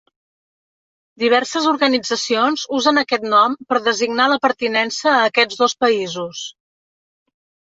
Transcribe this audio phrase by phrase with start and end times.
[1.23, 6.43] Diverses organitzacions usen aquest nom per designar la pertinença a aquests dos països.